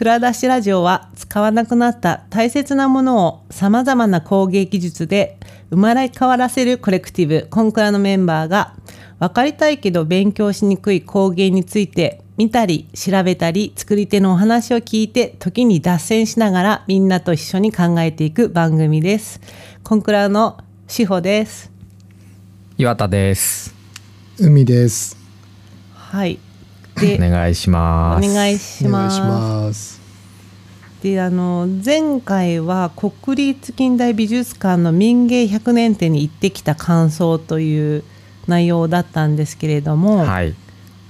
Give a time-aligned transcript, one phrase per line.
[0.00, 5.36] 蔵出しラジオは使わなくなった大切なものを様々な工芸技術で
[5.68, 8.72] 生まれ変わらせるコレクティブコンクラのメンバーが
[9.18, 19.38] 分かりたいけど勉強しにくい工芸について見たり調べたり作り手のお話を聞いて時に脱線しながらみんなと一緒に考えていく番組です。
[19.84, 20.56] コンクラの
[20.88, 21.70] 志保です。
[22.78, 23.74] 岩田です。
[24.38, 25.18] 海です。
[25.92, 26.38] はい。
[26.96, 28.30] おで、願いしおます。
[28.30, 29.99] お願いします。
[31.02, 38.04] であの前回は国立近代美術館の民芸100年展に行ってきた感想という
[38.46, 40.54] 内容だったんですけれども、はい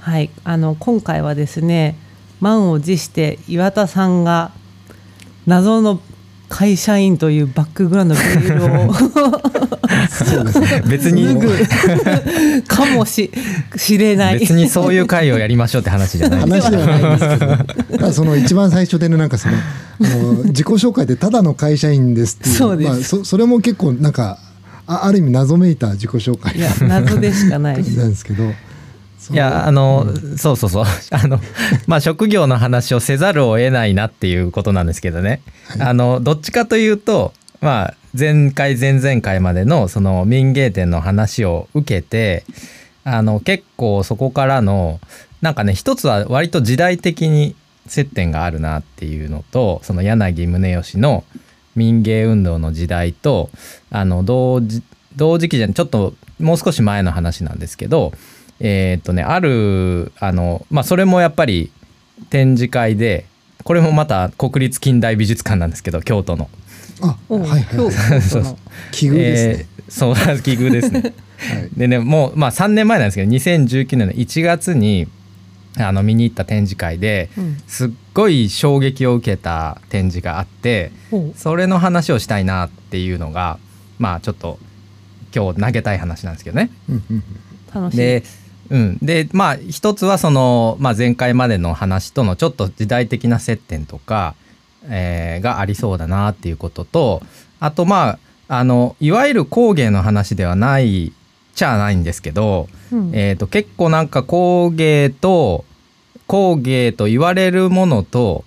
[0.00, 0.30] はい。
[0.44, 1.96] あの今回はですね
[2.40, 4.52] 満を持して岩田さんが
[5.46, 6.00] 謎の
[6.50, 10.82] 会社員というバックグラウンドのベールをそうですね。
[10.86, 13.30] 別に脱ぐかもし
[13.76, 14.40] しれない。
[14.40, 16.66] 別にそういう会をやりましょうって話じゃないです。
[16.66, 19.54] 話ではないんですけど、ただその一番最初でのなんかその
[20.46, 24.38] 自己紹介でただの会社員ですっていう、そうですまあそそれも結構なんか
[24.86, 28.10] あある意味謎めいた自己紹介いや謎でしかないなん。
[28.10, 28.52] ですけど。
[29.20, 30.06] そいうやあの、
[30.38, 30.84] そうそうそう。
[31.12, 31.38] あの
[31.86, 35.42] まあ職業の話をせざるを得ないなっていうことなんですけどね、
[35.78, 42.44] あのどっちかというとまあ前回前々回までのその民芸店の話を受けて
[43.04, 45.00] あの結構そこからの
[45.42, 47.54] なんかね一つは割と時代的に
[47.86, 51.24] 接点があるなっていうのとその柳宗悦の
[51.76, 53.50] 民芸運動の時代と
[53.90, 54.82] あの同時
[55.16, 58.12] 同時期じゃちょっともう少し前の話なんですけど
[58.60, 61.70] えーっとねあるあのまあそれもやっぱり
[62.28, 63.26] 展示会で
[63.64, 66.48] これもまた国立近代美術館なんですけど京都の。
[67.02, 68.20] あ、おはいはい今はい。
[68.20, 68.58] 日その
[68.92, 69.54] 奇遇ですね。
[69.60, 71.00] えーそう 奇遇ですね。
[71.00, 71.12] はい。
[71.76, 75.08] でねもうまあ3年前なんですけど2019年の1月に
[75.78, 83.58] あの見に行った展示会でうんすっごい衝撃を受けた展示があってほうそれの話をしたいなっていうのが
[83.98, 84.58] まあちょっと
[85.34, 86.70] 今日投げたい話なんですけどね。
[87.94, 88.22] で,、
[88.70, 94.34] うん、でまあ一つはその、まあ、前回までの話とのちょっと時代的な接点とか、
[94.84, 97.22] えーがありそうだなっていうことと
[97.58, 101.12] あとまああのいわゆる工芸の話ではない
[101.54, 103.10] じゃないんですけど、うん。
[103.14, 105.64] えー、と結構なんか工芸と
[106.26, 108.44] 工芸と言われるものと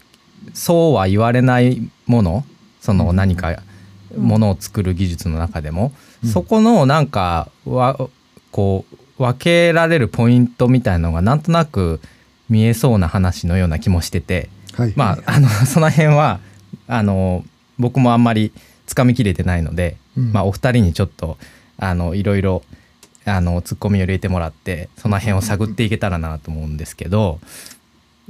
[0.53, 2.45] そうは言われないもの
[2.81, 3.61] その何か
[4.17, 6.29] ものを作る技術の中でも、うん。
[6.29, 7.97] そこのなんかわ
[8.51, 12.01] こう分けられるポイントみたいなのがなんとなく
[12.49, 14.49] 見えそうな話のような気もしてて。
[14.73, 14.93] はい。
[14.95, 16.39] まああの その辺は
[16.87, 17.45] あの
[17.79, 18.51] 僕もあんまり
[18.85, 20.33] つかみきれてないので、うん。
[20.33, 21.37] まあ、お二人にちょっと
[21.77, 22.63] あのいろいろ
[23.25, 27.39] あのツッコミを入れてもらってその辺を探っていけたらなと思うんですけど、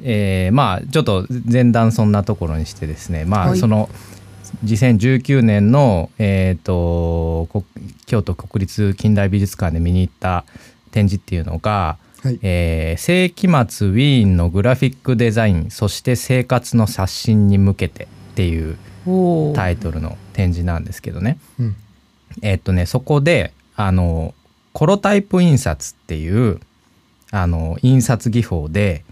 [0.03, 3.49] えーまあちょっと前段そんなところにしてですねまはい。
[3.53, 3.89] あその
[4.63, 7.63] 2019年の、えー、とこ
[8.05, 10.45] 京都国立近代美術館で見に行った
[10.93, 12.39] 展示っていうのがはい。
[12.41, 18.77] えー世紀末ウィーンのグラフィックデザインそして生活の刷新に向けてっていう
[19.55, 21.37] タイトルの展示なんですけどね。
[21.59, 21.75] うん。
[22.41, 24.33] えーっとねそこであの
[24.71, 26.61] コロタイプ印刷っていう
[27.31, 29.03] あの印刷技法で、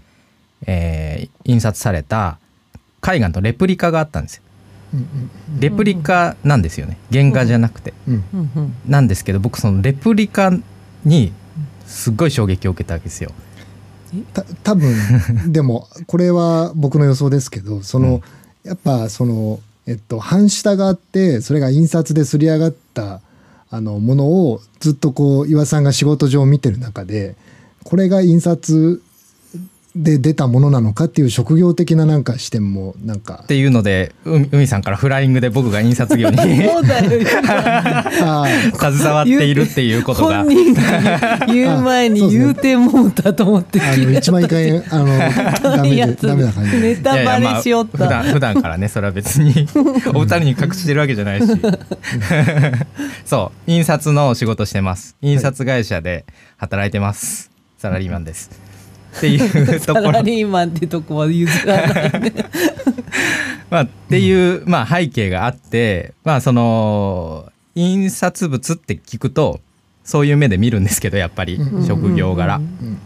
[0.66, 2.38] えー印刷された
[3.06, 4.42] 絵画のレプリカがあったんですよ。
[4.94, 6.96] うんレプリカなんですよね。
[7.12, 7.92] 原画じゃなくて。
[8.08, 8.74] うんうん。
[8.86, 10.50] なんですけど僕そのレプリカ
[11.04, 11.32] に
[11.92, 13.30] すっごい衝撃を受けたわけですよ。
[14.34, 14.94] た多分
[15.52, 18.20] でもこれは僕の予想ですけどその、
[18.64, 23.20] やっぱそのえっと半下があってそれが印刷ですり上がった
[23.70, 27.36] あのものをずっとこう岩さんが仕事上見てる中で
[27.84, 29.02] これが印刷
[29.94, 33.40] で出たものなのかっていう職業的ななんか視点もなんか。
[33.44, 36.64] っていうので海海さんからフライングで僕が印刷業に 携
[39.04, 40.44] わっているっていうことが。
[40.44, 44.60] 本人が言う前に言うてもうたと思ってあの一番いかん
[44.90, 45.18] あの
[45.76, 46.80] ダメでダメな感じ。
[46.80, 48.28] ネタバレしよっいやいやまあた。
[48.28, 49.66] 普段普段からねそれは別に
[50.14, 51.46] お二人に隠してるわけじゃないし。
[53.26, 55.16] そう印刷の仕事してます。
[55.20, 56.24] 印刷会社で
[56.56, 57.50] 働いてます。
[57.82, 58.71] サラリーマンです
[59.16, 62.32] っていうとサころラリーマンってとこは譲らないね。
[63.70, 69.60] まあ、っていう、まあ、背景があって、まあ、その印刷物って聞くと
[70.04, 72.56] そういう目で見るんですけどやっぱりうん職業柄。
[72.56, 72.98] うんうん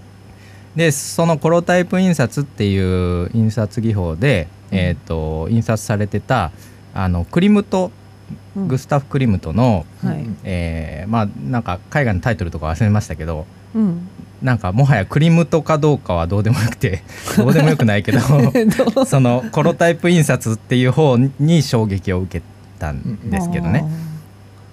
[0.76, 6.52] でそのコロタイプ印刷っていう印刷技法で、えー、と印刷されてた
[6.92, 7.92] あのクリムトうん
[8.56, 10.17] グスタフ・クリムトの、はい。
[10.17, 14.08] うんえーまあなんか海外のタイトルとか忘れましたけどうん。
[14.43, 17.02] なんかもはやクリムトかどうかはどうでもよくて
[17.37, 18.19] どうでもよくないけど
[19.06, 22.44] そのコロタイプ印刷っていう方に衝撃を受け
[22.78, 23.84] たんですけどね。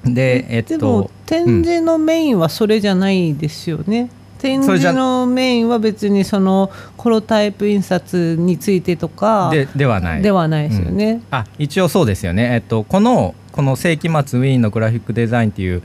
[0.05, 10.21] でえっでもと展示のメインはそれじゃないですよね、展示のメインは別にそのコロタイプ印刷についてとかでではない。
[10.21, 15.83] ではないですよね、あ一応そうですよね、えっと、このこの世紀末ウィーンのグラフィックデザインっていう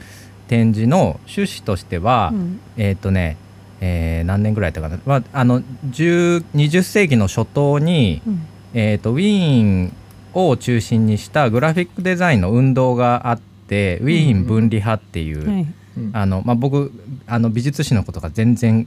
[0.49, 2.61] 展示の趣旨としては、うん。
[2.76, 3.37] えっとね、
[3.81, 8.47] えー何年ぐらいだったかな、まあ、あの10 20世紀の初頭に、うん。
[8.75, 9.93] えっとウィーン
[10.35, 15.67] を中心にしたグラフィックデザインの運動があってウィーン分離派っていう、
[16.12, 16.93] あのまあ、僕
[17.26, 18.87] あの美術史のことが全然、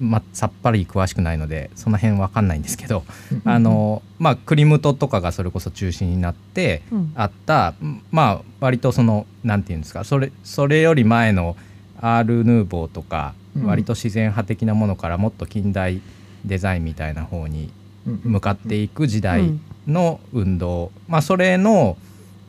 [0.00, 3.04] ま、さっぱり詳しくないのでその辺わかんないんですけど、
[3.44, 7.12] あのまあ、クリムトとかがそれこそ中心になってうん。
[7.14, 7.74] あった、
[8.10, 11.56] まあ割とそのなんていうんですかそれそれより前の
[12.00, 13.64] アール・ヌーボーとか、うん。
[13.66, 16.00] 割と自然派的なものからもっと近代
[16.44, 17.70] デザインみたいな方に
[18.04, 21.96] 向かっていく時代の運動、まあ、それの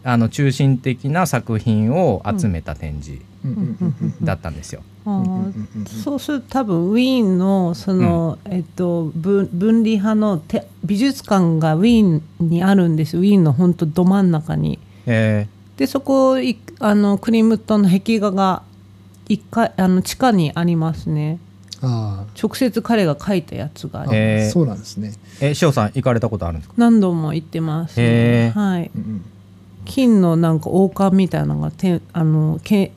[0.03, 3.21] あの中心的な作品を集めた展示
[4.23, 4.81] だったんですよ。
[5.05, 13.17] あーそうすると多分ウィーンのその、えっと、分分離派のて美術館がウィーンにあるんです。
[13.17, 14.79] ウィーンの本当ど真ん中に。
[15.05, 18.61] えでそこいあのクリムトンの壁画が
[19.27, 21.39] 一階あの地下にありますね。
[21.81, 24.05] あ直接彼が描いたやつがあ
[24.51, 25.13] そうなんですね。
[25.39, 26.75] ー、え塩さん行かれたことあるんですか？
[26.77, 28.91] 何度も行ってます、へーはい。
[28.95, 29.25] うん
[29.83, 32.91] 金のなんか王冠みたいなのがてあのけ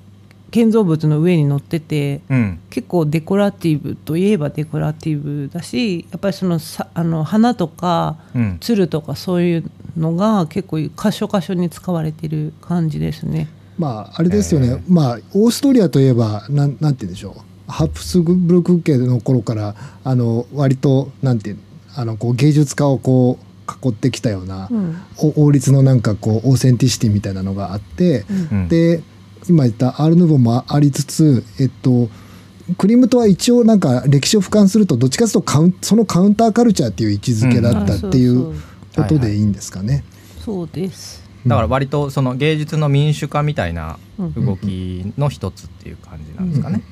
[0.55, 2.61] 建造物の上に乗っててうん。
[2.71, 8.59] 結構デコラティブといえばデコラティブだしやっぱりそのさあの花とかうん。
[8.61, 9.65] 鶴とかそういう
[9.97, 13.49] のが結構箇所箇所に使われてる感じですね。
[13.79, 14.83] まああれですよね、えー。
[14.87, 17.41] まあオーストリアといえばなんなんて言うんでしょう。
[17.67, 19.75] ハプスブルク家の頃から
[20.05, 21.59] あの割となんていう
[21.97, 24.97] あのこう芸術家をこう囲ってきたような、うん。
[25.19, 28.69] お王立のなんかこうオーセンティシティみたいなのがあって、うん。
[28.69, 29.03] で
[29.49, 32.09] 今言ったアール・ヌーボーもありつつえっと
[32.79, 38.55] クリムトは一応なんか歴史を俯瞰するとどっちかというとカウンそのカウンターカルチャーっていう位置づけだったっていあう
[38.97, 40.05] ことでいいんですかね。
[40.41, 41.23] そうです。
[41.47, 46.83] だから割とその芸術の民主化みたいなうん動きの一つっていう感じなんですかね。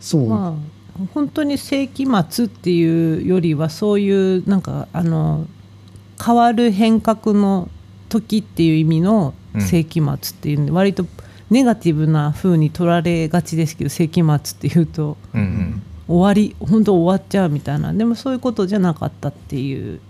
[0.00, 0.74] そう、まあ
[1.12, 5.46] 本当に世紀末っていうよりはそういうなんかあの
[6.24, 7.68] 変わる変革の
[8.08, 11.06] 時っていう意味の世紀末っていうんで、割と
[11.50, 15.82] ネガティブな風に取られがちですけど世紀末っていうとうんうん。
[16.06, 17.92] 終わり本当終わっちゃうみたいな。
[17.92, 20.00] でもそういうことじゃなかったっていう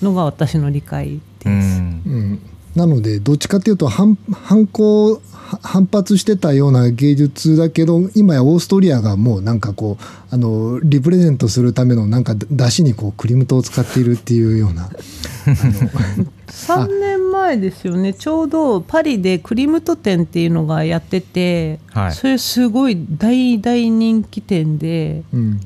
[0.00, 1.48] のが私の理解です。
[1.48, 2.02] うん。
[2.06, 2.40] うん、
[2.74, 5.20] なのでどっちかっていうと反反抗
[5.52, 14.88] は反発してたような芸術だけど今やオーストリアがもうなんかこうあのリプレゼントするためのなんか出汁にこうクリムトを使っているっていうような。
[16.48, 18.14] 3 年前ですよね。
[18.14, 22.12] ちょうどパリでクリムト展っていうのがやってて、はい。
[22.12, 25.60] それすごい大大人気店でうん。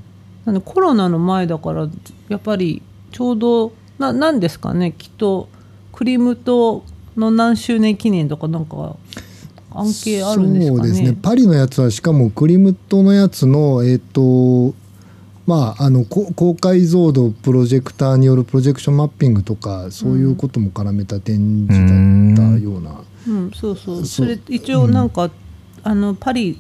[0.45, 1.89] なんでコロナの前だから
[2.29, 2.83] やっぱり
[3.13, 4.93] ちょうどななんですかね。
[4.97, 5.49] きっと
[5.93, 6.85] クリムト
[7.17, 8.97] の何周年記念とかなんか
[9.73, 10.79] 関係あるんですかね？
[10.79, 11.17] そうですね。
[11.21, 14.75] パリのやつはしかもクリムトのやつのえっ、と
[15.47, 25.31] まああのこ高解像度プロジェクターによるプロジェクションマッピングとかそういうことも絡めた展示だったような、うん、そうそうそそうれ一応なんか、
[25.85, 26.59] あのパリ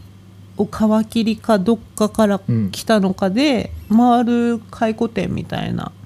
[0.56, 6.05] を皮切りかどっかからうん来たのかで、回る回顧展みたいなうんうんうん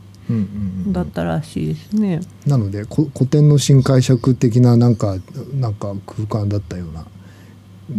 [0.89, 2.21] だったらしいですね。
[2.47, 5.17] なのでこ古典の新解釈的ななんか
[5.55, 7.07] なんか空間だったような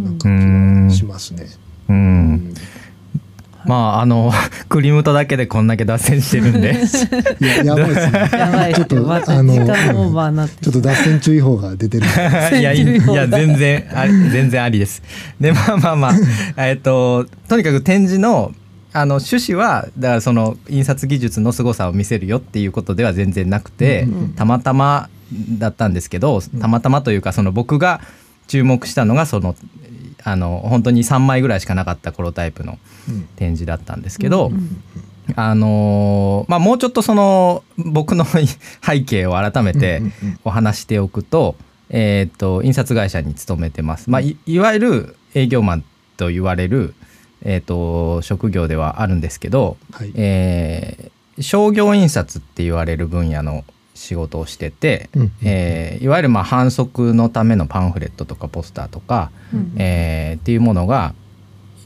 [0.06, 1.46] なんか気がしますね。
[1.88, 2.54] ううんん
[3.64, 4.32] まああの
[4.68, 6.74] クリムトだけでこんだけ脱線してるんで
[7.40, 8.30] いや やばいですね。
[8.32, 12.06] やばいちょっとまたあのちょっと脱線注意報が出てる。
[12.58, 15.02] いやいや全然あり全然ありです。
[15.40, 16.14] でまあまあまあ
[16.66, 18.52] えっととにかく展示の
[18.92, 24.32] あの趣旨はだからその印刷技術の凄さを見せるよっていうことでは全然なくて、うんうん。
[24.34, 25.08] たまたま
[25.58, 28.00] だったんですけどたまたまというかその僕が
[28.48, 29.54] 注目したのがその
[30.24, 33.28] あの本当に3枚ぐらいしかなかったコロタイプのうん。
[33.36, 34.82] 展示だったんですけど、うん
[35.36, 38.26] あのーまあもうちょっとその僕の
[38.84, 40.38] 背景を改めてうんうんうん。
[40.44, 41.56] お話しておくと,、
[41.88, 45.84] えー、と印刷会社に勤めてます、まあ、いいわゆる営業マン
[46.16, 46.94] と言われる、
[47.44, 50.12] えー、と職業ではあるんですけど、はい。
[50.14, 61.14] えー商業印刷って言われる分野の仕事をしてて、うんえーいわゆるまあ反則のためのパンフレットとかポスターとか、うんえーっていうものが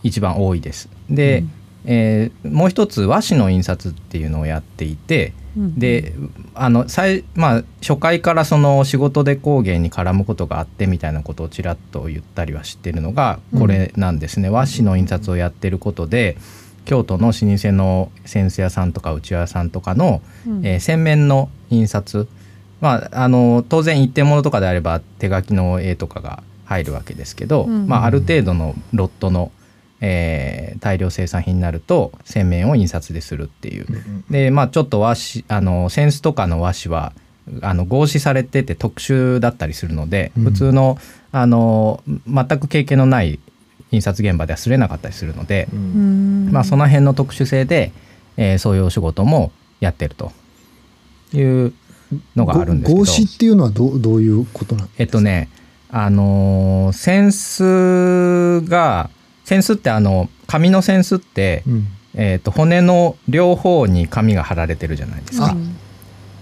[0.03, 0.89] 一番多いです。
[1.09, 1.45] で、
[1.87, 6.13] えーもう一つ和紙の印刷っていうのをやっていて、うんで
[6.55, 16.37] あの最まあ初回からその仕事で工芸に絡むことがあってみたいなことをちらっと言ったりはしてるのがこれなんですね、和紙の印刷をやってることで
[16.85, 20.67] 京都の老舗の扇子屋さんとかうちわ屋さんとかの、うん。
[20.67, 22.29] えー洗面の印刷。
[22.81, 27.87] まああの当然一点物とかであれば手書きの絵とかが入るわけですけど、うん。
[27.87, 29.53] まあ、ある程度のロットの、
[30.01, 33.87] えー大量生産品になると洗面を印刷でするっていう。
[34.31, 37.13] でまあちょっと和紙あの扇子とかの和紙は
[37.63, 40.45] あの合紙されてて特殊だったりするので、うん。
[40.45, 40.99] 普通の
[41.33, 43.39] あの全く経験のない
[43.91, 46.51] 印刷現場ではすれなかったりするので、うん。
[46.53, 47.93] まあ、その辺の特殊性で、
[48.37, 50.33] えーそういうお仕事もやってると
[51.33, 51.73] いう
[52.35, 52.99] のがあるんですけど。
[52.99, 55.03] ご合紙っていうのはどうどういうことなんですか？
[55.03, 55.49] えっとね
[55.89, 59.09] あのー扇子が
[59.49, 61.89] 扇子ってあの紙の扇子って、うん。
[62.19, 65.53] えー、と骨の両方に紙が貼られてるじゃないですか。
[65.53, 65.77] うん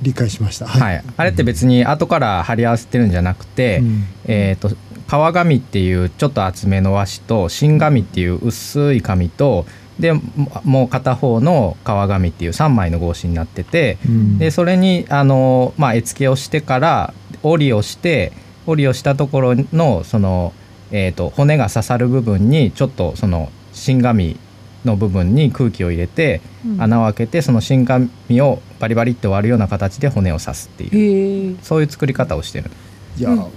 [0.02, 0.66] 理解しました。
[0.66, 4.04] はい、あれって別に後から貼り合わせてるんじゃなくて、うん。
[4.26, 9.66] えー、と革紙っていうちょっと厚めの和紙と新紙っていう薄い紙と
[9.98, 10.22] でも
[10.64, 14.38] もう片方の革紙っていう3枚の合紙になっててうん。
[14.38, 18.32] でそれにあの、まあ、絵付けをしてから折りをして
[18.66, 20.52] 折りをしたところのその、
[20.90, 24.38] えー、と骨が刺さる部分にちょっとその新紙
[24.84, 26.82] の部分に空気を入れてうん。
[26.82, 28.10] 穴を開けてその新紙
[28.40, 31.58] をバリバリって割るような形で骨を刺すっていう。
[31.62, 32.70] そういう作り方をしてる。
[33.18, 33.38] いや、うん。
[33.38, 33.50] こ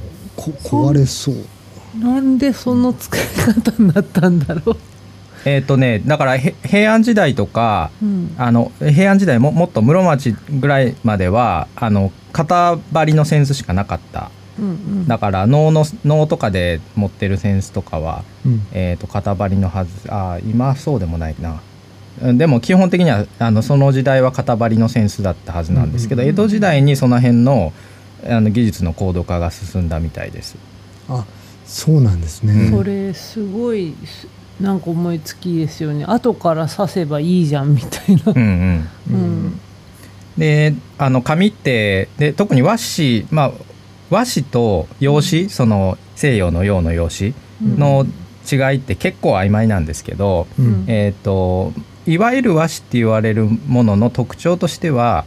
[0.64, 1.36] 壊れそう。
[2.00, 4.78] なんでその作り方になったんだろう、
[5.46, 8.36] えっ、とねだからへ平安時代とかうん。
[8.38, 18.62] あの平安時代ももっと室町ぐらいまではあの型張りの扇子しかなかったうんうん、だから能の能とかで持ってる扇子とかは、うん。
[18.72, 21.62] えー、と型張りのはずあー今そうでもないな。
[22.22, 27.74] うんでも基本的にはあのその時代は型張りの扇子だったはずなんですけど、うん江戸時代にその辺の
[28.28, 30.56] あの技術の高度化が進んだみたいです。
[31.08, 31.26] あ
[31.66, 32.78] そうなんですね、うん。
[32.78, 34.28] それすごいす
[34.60, 36.04] なんか思いつきですよね。
[36.06, 38.34] 後から刺せばいいじゃんみたいな。
[38.36, 38.88] うん。
[39.12, 39.16] うん。
[39.16, 39.60] うん。
[40.38, 43.52] であの紙ってで特に和紙まあ
[44.10, 48.06] 和紙と洋紙その西洋の洋の洋紙の
[48.50, 50.66] 違いって結構曖昧なんですけど、うん。
[50.66, 51.74] うんえー、と
[52.06, 55.26] いわゆる和紙って言われるものの特徴としては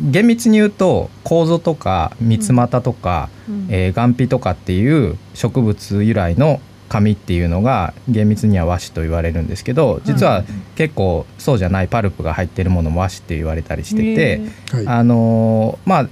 [0.00, 3.66] 厳密に言うと楮とか三つ股とか、うん。
[3.70, 10.44] えー岩皮とかっていう植物由来の紙っていうのが厳密には和紙と言われるんですけど実は
[10.76, 14.86] 結構そうじゃないパルプが入ってるものも和紙って言われたりしてて、はい。
[14.86, 16.08] あのーまあ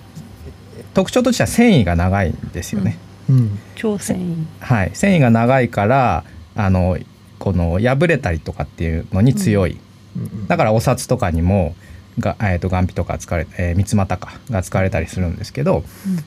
[0.95, 2.99] 特徴としては繊維が長いんですよね。
[3.29, 3.59] うん。
[3.75, 4.45] 超繊維。
[4.61, 6.99] はい、繊維が長いからあの
[7.39, 9.79] この破れたりとかっていうのに強い、
[10.17, 10.47] うん。
[10.47, 11.75] だからお札とかにも
[12.19, 15.85] が、えー、と岩皮とか使われ、えー三つ股かが使われたりするんですけど、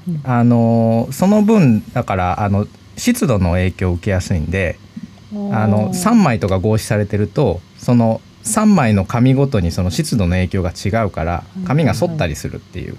[0.08, 2.68] うんあのーその分だからあの
[2.98, 4.80] 湿度の影響を受けやすいんで
[5.34, 12.98] うんあの3枚とか合紙されてるとその3枚の紙ごとにその湿度の影響が違うから紙が反ったりするっていう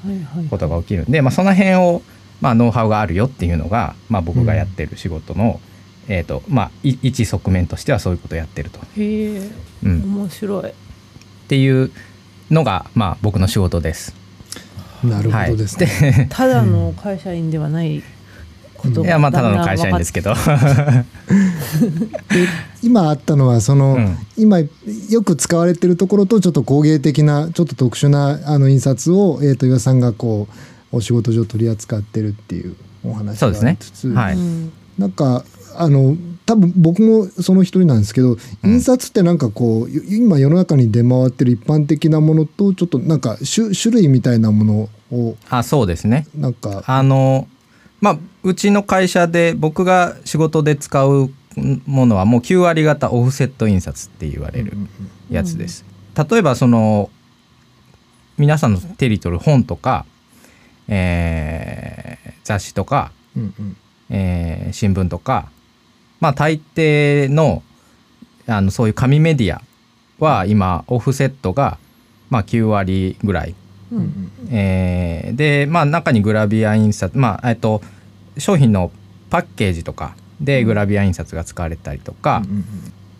[0.50, 1.04] ことが起きる。
[1.04, 2.02] んで、まあ、その辺を、
[2.40, 5.60] まあ、ノウハウがあるよっていうのが、まあ、僕がやってる仕事の、
[6.08, 9.50] えーとまあ、い一側面としてはそういうことをやってると、へえ。
[9.84, 10.72] うん、っ面白い。
[11.48, 11.92] ていう
[12.50, 14.14] のが、まあ、僕の仕事です。
[15.04, 18.02] なるほどですね、はい、で ただの会社員ではない
[18.76, 20.34] ことがいやまあただの会社員ですけど。
[22.30, 22.46] で
[22.82, 24.16] 今あったのはその、うん。
[24.36, 24.68] 今よ
[25.24, 30.48] く使われてるところとちょっと工芸的なちょっと特殊なあの印刷を、えー、と岩さんがこ
[30.92, 33.70] うお仕事上取り扱ってるっていうお話がそうですね。
[33.70, 34.36] ありつつ、はい。
[34.36, 34.72] うん。
[34.98, 35.44] なんか
[35.76, 36.16] あの
[36.46, 45.36] 多分僕もその一人なんですけど印刷ってなんかこう、今世の中に出回ってる一般的なものとちょっとなんか種種類みたいなものを。
[45.50, 46.26] あそうですね。
[46.36, 46.84] なんか。
[46.86, 47.48] あの
[48.06, 51.28] まあうちの会社で僕が仕事で使う
[51.86, 54.74] ものはもう9割方オフセット印刷って言われる
[55.28, 55.84] やつです。
[56.30, 57.10] 例えばその
[58.38, 60.06] 皆さんの手に取る本とか、
[60.86, 63.76] えー雑誌とか、うんうん。
[64.10, 65.48] えー新聞とか
[66.20, 67.64] まあ大抵の
[68.46, 69.60] あのそういう紙メディア
[70.24, 71.78] は今オフセットが
[72.30, 73.56] まあ9割ぐらい。
[73.90, 74.30] ううんん。
[74.52, 77.82] えーでまあ中にグラビア印刷まあえっと
[78.38, 78.90] 商品の
[79.30, 82.64] パッケージとかでグラビア印刷が使われたりとか、うん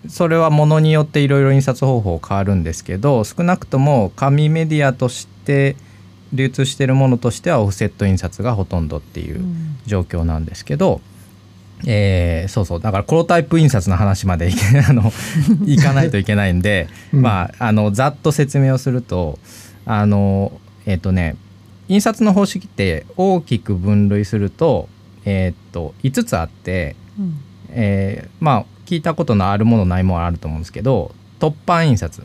[0.08, 5.74] それはものによっていろいろ印刷方法変わるんですけど少なくとも紙メディアとして、
[6.32, 9.78] 流通してるものとしてはオフセット印刷がほとんどっていううん。
[9.86, 11.00] 状況なんですけど、
[11.86, 12.80] えーそうそう。
[12.80, 15.12] だからコロタイプ印刷の話までいけ あの
[15.64, 17.22] いかないといけないんで、うん。
[17.22, 19.38] まああのざっと説明をすると
[19.84, 20.52] あの
[20.86, 21.36] えっ、とね
[21.88, 24.88] 印刷の方式って大きく分類すると,、
[25.26, 27.40] えっと5つあって、うん。
[27.70, 32.22] えーまあ聞いたことのあるものないものあると思うんですけど突版印刷。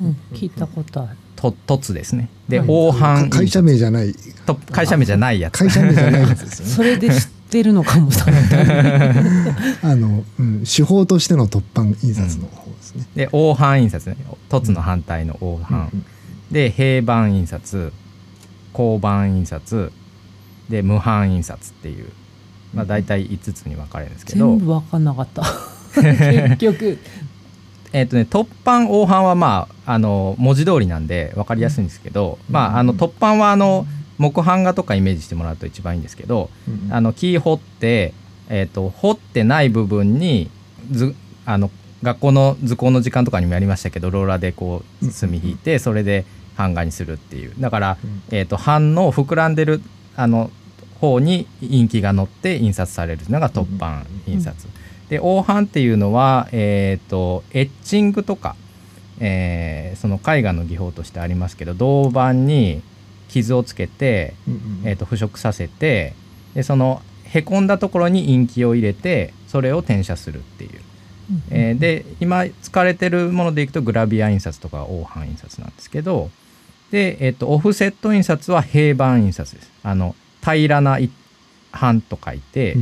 [0.00, 0.16] うん。
[0.32, 1.16] 聞いたことある。
[1.36, 2.30] と凸ですね。
[2.48, 2.68] ではい。
[2.68, 4.14] 大版印刷会社名じゃない。
[4.46, 5.58] と会社名じゃないやつ。
[5.58, 6.72] 会社名じゃないやつですよね。
[6.72, 8.44] それで知ってるのかもしれない
[9.82, 14.16] あの、うん、手法としての突版印刷の方ですね、で大版印刷ね。
[14.48, 16.04] 凸の反対の大版、うん
[16.52, 17.92] で平板印刷。
[18.74, 19.92] 鋼板印刷
[20.72, 22.08] で無版印刷っていう、
[22.72, 24.46] まあ、大体5つに分かれるんですけど。
[24.56, 25.44] 全部分かんなかった。
[26.00, 26.98] 結局。
[27.92, 33.86] えっ、とね突版大版はまああの文字通りなんで分かりやすいんですけど、まああの突版はあの
[34.16, 36.90] 木版画とかイメージしてもらうと一番いいんですけど、うん。
[36.90, 38.14] あの木掘って、
[38.48, 40.48] えー、と掘ってない部分に
[40.90, 41.14] ず
[41.44, 41.70] あの
[42.02, 46.24] 学校の図工の時間とかにもやりましたけどローラーでこう墨引いてそれで
[46.56, 47.52] 版画にするっていう。
[47.58, 48.22] だから、うん。
[48.30, 49.82] えー、と版の膨らんでる
[50.16, 50.50] あの
[51.02, 54.68] 方にインキが乗って印刷されるのが突版印刷。
[55.08, 58.54] で大版っていうのは、えー、とエッチングとか、
[59.18, 62.82] えーその絵画の技法としてありますけど銅板に
[63.28, 64.34] 傷をつけて
[64.84, 66.14] えー、と腐食させて
[66.54, 70.70] でそのへこんだところにインキを入れてそれを転写するっていう、
[71.50, 76.30] えーで今使われてるものでいくとグラビア印刷とか大版印刷なんですけど
[76.92, 79.70] で、えー、とオフセット印刷は平板印刷です。
[79.82, 80.98] あの平らな
[81.72, 82.76] 版と書いて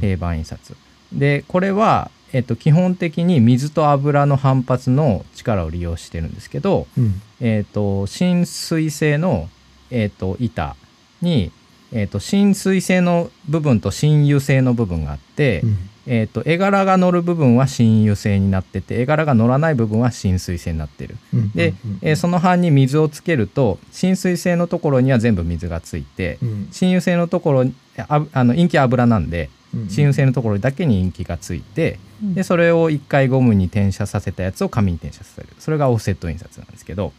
[0.00, 0.76] 平板印刷。
[1.12, 7.22] でこれは、えー、と基本的に水と油の反発の力を利用してるんですけど、うん。
[7.40, 9.48] えー、と浸水性の、
[9.90, 10.76] えー、と板
[11.22, 11.52] に、
[11.92, 15.78] えー、と浸水性の部分と浸油性の部分があって、うん
[16.10, 21.16] えー、と絵柄が乗る部分は浸油性になってて絵柄が乗らない部分は浸水性になってる。
[21.34, 26.68] うんで、えーその版に水をつけると浸水性のところには全部水がついてうん。
[26.72, 27.64] 浸油性のところ
[28.08, 32.34] ああの陰気は油なんでうん浸油性のところだけに陰気がついてうん。
[32.34, 35.48] でそれを一回ゴムに転写させたやつを紙に転写させる。
[35.58, 37.12] それがオフセット印刷なんですけど。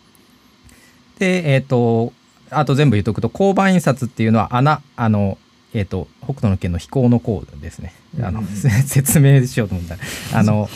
[1.20, 2.12] でえっ、と
[2.50, 5.38] あと全部言っとくと鋼板印刷っていうのは穴あの
[5.74, 7.94] えっ、と北斗の拳の飛行のコードですね。
[8.22, 9.96] あの、う ん説明しようと思った。
[9.96, 10.02] ら
[10.34, 10.70] あの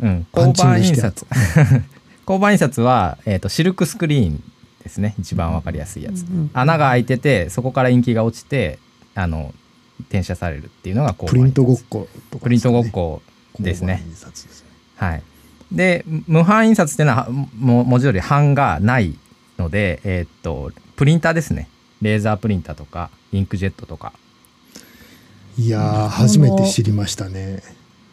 [0.00, 0.26] うん。
[0.32, 1.02] パ鋼板ンチングして。
[1.02, 1.26] あ印刷。
[2.26, 4.42] 鋼板印刷は、えー、とシルクスクリーン
[4.82, 5.14] ですね。
[5.18, 8.78] 一番わかりやすいやつ、うん穴が開いててそこからインキが落ちて
[9.14, 9.54] あの
[10.08, 13.22] 転写されるっていうのがプリントごっことかプリントごっこ
[13.58, 13.94] ですね。
[13.94, 14.68] 鋼板印刷ですね。
[14.96, 15.22] はい。
[15.72, 19.18] で無版印刷っていうのはも文字通り版がない
[19.58, 21.68] のでえーっとプリンターですね
[22.02, 24.12] レーザープリンターとかインクジェットとか。
[25.58, 27.62] いやー初めて知りましたね、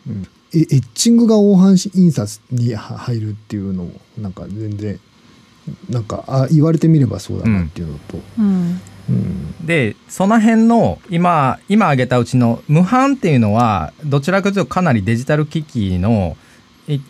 [0.07, 0.27] うん。
[0.53, 4.99] えエッチングが大版印刷には入るっていうのもなんか全然
[5.89, 8.81] なんかあ言われてみればそうだなっていうのと、うん。
[9.09, 9.65] うん。
[9.65, 16.44] でその辺の今今挙げたうちの無版っていうのはどちらかというとかなりデジタル機器のい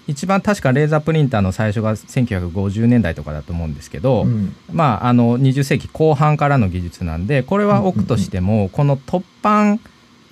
[0.08, 4.56] 一番確かレーザープリンターの最初が1950年代とかだと思うんですけど、うん。
[4.72, 9.80] まああの20世紀後半からの技術なんでこれは置くとしても、この突版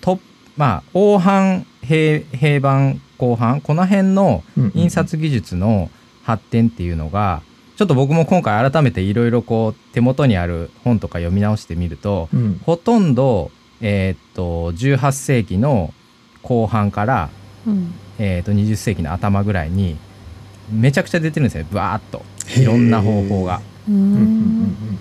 [0.02, 0.20] 突
[0.56, 5.90] まあ大版平平板後半この辺のうん印刷技術の
[6.24, 7.42] 発展っていうのが
[7.76, 12.62] ちょっと僕も今回改めていろいろこう手元にある本とか読み直してみると、うん。
[12.66, 13.52] ほとんど、
[13.82, 15.94] えーっと18世紀の
[16.44, 17.30] 後半から、
[17.68, 19.98] うんえーっと20世紀の頭ぐらいに
[20.72, 22.24] めちゃくちゃ出てるんですよバーっと。
[22.58, 23.62] いろんな方法が。
[23.88, 25.00] ううんうんん。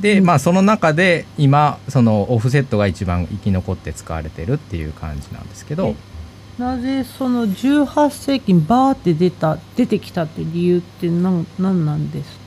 [0.00, 0.26] で、うん。
[0.26, 5.94] まあその中で今そのオフセットが一番生き残って使われてるっていう感じなんですけど。
[6.58, 12.38] なぜその18世紀にバーって出た出てきたって理由って何何なんです？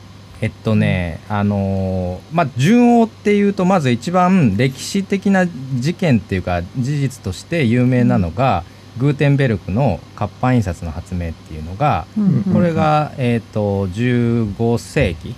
[0.41, 8.63] えっとねあのーまあ順を追っていうとまず一番歴史的な事件っていうか事実として有名なのが、
[8.97, 15.35] グーテンベルクの活版印刷の発明っていうのがうんこれが、えっと15世紀、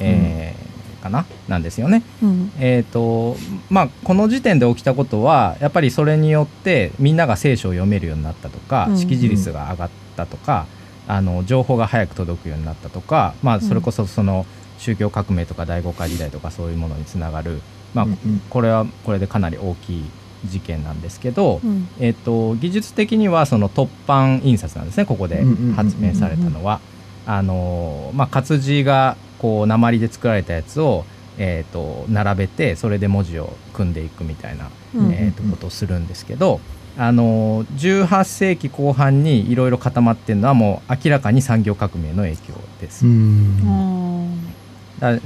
[0.00, 0.64] えー
[1.04, 1.26] かな？
[1.48, 2.02] なんですよね。
[2.22, 2.50] うん。
[2.58, 3.36] えーと
[3.68, 8.96] まあ、この時点で起きたことはやっぱりそれによってみんなが聖書を読めるようになったとか、うん。
[8.96, 10.66] 識字率が上がったとか
[11.06, 14.46] あの情報が早く届くようになったとか、まあ、それこそその
[14.78, 17.60] 宗教革命とか第五回時代とかそういうものにつながる、
[17.92, 18.40] まあうんうん。
[18.48, 20.04] これはこれでかなり大きい
[20.44, 21.88] 事件なんですけど、うん。
[22.00, 25.44] えっと技術的にはその突版印刷なんですねここで
[25.76, 26.80] 発明されたのは。
[27.26, 31.06] あのまあ、活字がこう鉛で作られたやつを
[31.38, 36.60] えー、と並べてそれで文字を組んでいくみたいな、うんえー、とことをするんですけど、
[36.96, 43.04] あの18世紀後半にいろいろ固まってるのはもう明らかに産業革命の影響です。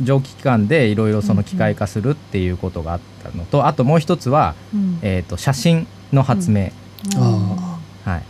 [0.02, 4.54] 蒸気機関でいろいろその機械化するっていうことがあったのとあともう一つは、
[5.02, 6.70] えー、と写真の発明、
[7.16, 8.22] あはい、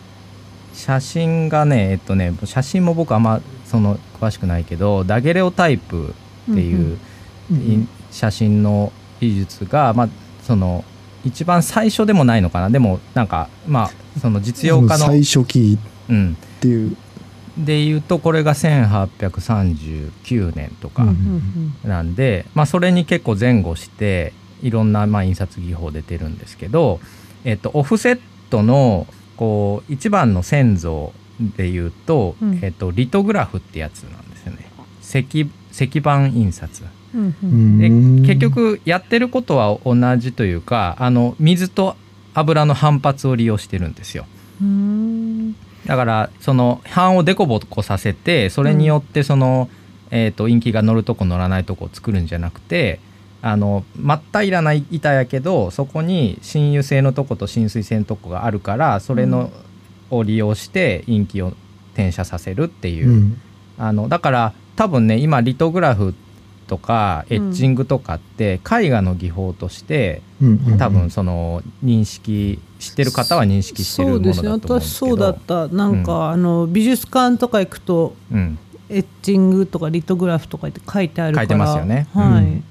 [0.75, 6.15] 写真がねえっとね写真も僕あんまその詳しくないけどダゲレオタイプ
[6.51, 6.99] っていう、
[7.51, 10.09] い写真の技術が、まあ、
[10.43, 10.85] その
[11.25, 12.71] 一番最初でもないのかな。
[12.71, 16.97] でもなんかまあその実用化の、最初期うん、っていう
[17.59, 27.01] でいうとこれが1839年とかうんなんで、まあ、それに結構前後していろんなまあ印刷技法出てるんですけど、
[27.45, 32.59] えっと、オフセットのこう一番の先祖でいうと、うん。
[32.63, 34.71] えっと、リトグラフってやつなんですよね。
[35.03, 36.85] 石石板印刷。
[37.15, 38.27] うんでうん。
[38.27, 41.97] 結局やってることは同じというかあの水と
[42.35, 44.27] 油の反発を利用してるんですよ。
[44.61, 45.55] うん
[45.89, 49.71] だからその版をデコボコさせてそれによってその、
[50.11, 53.01] えー、とインキが乗るとこ乗らないとこを作るんじゃなくて
[53.41, 59.51] あの真っ平らな板やけどそこに浸油性のとこと浸水性のとこがあるからそれの、
[60.11, 61.55] を利用してインキを
[61.95, 63.41] 転写させるっていう、うん。
[63.79, 66.15] あのだから多分ね今リトグラフ
[66.69, 74.75] とかエッチングとかって絵画の技法としてうん多分その認識してる方は認識してるものだと思うんですけど。
[74.81, 82.07] 私そうだったなんか、あの美術館とか行くとうん、エッチングとかリトグラフとかって書いてあるから書いてますよね。
[82.15, 82.65] はい、うん。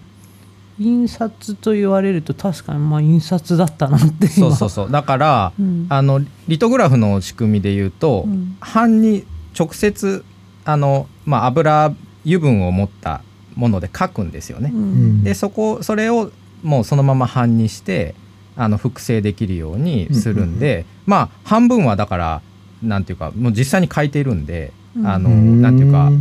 [0.80, 4.30] 印刷と言われると確かにまあ印刷だったなって今。
[4.30, 4.92] そうそうそう。
[4.92, 5.88] だから、うん。
[5.90, 8.58] あのリトグラフの仕組みで言うと、うん。
[8.60, 9.26] 版に
[9.58, 10.24] 直接
[10.66, 11.94] あの、まあ、油
[12.26, 13.22] 油分を持った
[13.58, 14.72] もので書くんですよね。
[14.74, 15.24] うん。
[15.24, 16.32] でそこそれを
[16.64, 18.16] もうそのまま版にして
[18.56, 22.42] あの複製できるようにするんで、まあ半分はだから
[22.82, 25.08] なんていうかもう実際に書いているんで、うん。
[25.08, 26.12] あのなんていうか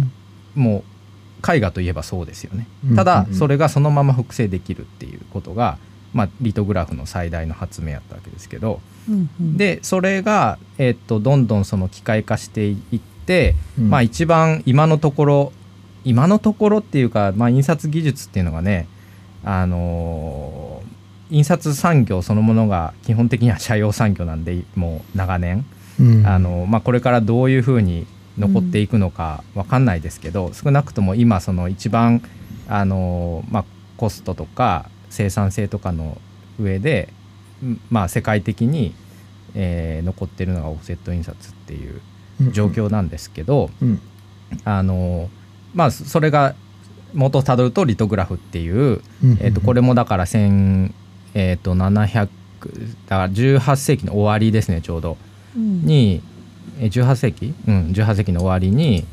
[0.54, 2.66] もう絵画といえばそうですよね。
[2.96, 5.78] ただそれがそのまま複製できるっていうことが、
[6.14, 9.56] まあ、リトグラフの最大の発明やったわけですけど、うんうん。
[9.56, 13.90] でそれが、えっとどんどんその機械化していって、うん。
[13.90, 15.52] まあ一番今のところ
[16.06, 18.88] 今のところっていうか、まあ、印刷技術っていうのがね
[19.44, 20.96] あのー
[21.30, 25.64] 印刷産業そのものが基本的には社用産業なんでもう長年、
[25.98, 26.26] うん。
[26.26, 28.06] あのまあ、これからどういうふうに
[28.38, 32.22] 残っていくのかわかんないですけど、少なくとも今その一番
[32.68, 33.64] あの、まあ、
[33.96, 36.20] コストとか生産性とかの
[36.60, 37.08] 上で、
[37.64, 38.94] んまあ、世界的に、
[39.54, 42.00] えー残ってるのがオフセット印刷っていう
[42.52, 44.00] 状況なんですけど、うん。
[44.64, 45.28] あの
[45.74, 46.54] まあそれが
[47.14, 49.38] 元をたどるとリトグラフっていう、うん。
[49.40, 50.92] えー、とこれもだから1000
[51.34, 52.28] えー、と700
[53.08, 55.16] だから18世紀の終わりですねちょうど。
[55.56, 55.84] うん。
[55.84, 56.22] に
[56.78, 57.54] えー18世紀？
[57.66, 59.04] うん18世紀の終わりに